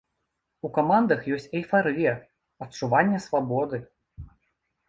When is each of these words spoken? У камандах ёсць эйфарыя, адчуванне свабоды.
У 0.69 0.69
камандах 0.77 1.21
ёсць 1.35 1.45
эйфарыя, 1.59 2.13
адчуванне 2.67 3.23
свабоды. 3.27 3.77